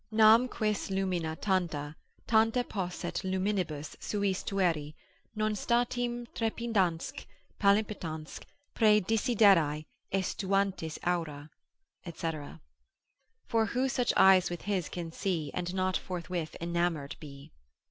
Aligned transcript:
Nam 0.09 0.47
quis 0.47 0.89
lumina 0.89 1.35
tanta, 1.35 1.95
tanta 2.25 2.63
Posset 2.63 3.21
luminibus 3.23 3.95
suis 3.99 4.41
tueri, 4.43 4.95
Non 5.35 5.53
statim 5.53 6.25
trepidansque, 6.33 7.27
palpitansque, 7.59 8.45
Prae 8.73 8.99
desiderii 9.01 9.85
aestuantis 10.11 10.97
aura? 11.03 11.51
&c. 12.15 12.31
For 13.45 13.65
who 13.67 13.87
such 13.87 14.11
eyes 14.17 14.49
with 14.49 14.63
his 14.63 14.89
can 14.89 15.11
see, 15.11 15.51
And 15.53 15.71
not 15.75 15.97
forthwith 15.97 16.55
enamour'd 16.59 17.15
be! 17.19 17.51